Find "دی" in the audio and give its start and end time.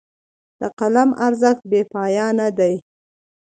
2.59-2.73